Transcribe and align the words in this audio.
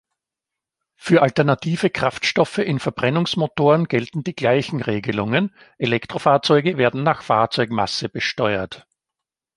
Für 0.95 1.21
alternative 1.21 1.91
Kraftstoffe 1.91 2.57
in 2.57 2.79
Verbrennungsmotoren 2.79 3.87
gelten 3.87 4.23
die 4.23 4.35
gleichen 4.35 4.81
Regelungen, 4.81 5.53
Elektrofahrzeuge 5.77 6.75
werden 6.79 7.03
nach 7.03 7.21
Fahrzeugmasse 7.21 8.09
besteuert. 8.09 8.87